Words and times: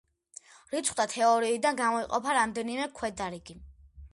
რიცხვთა 0.75 1.05
თეორიიდან 1.11 1.79
გამოიყოფა 1.81 2.35
რამდენიმე 2.39 2.89
ქვედარგი. 3.01 3.61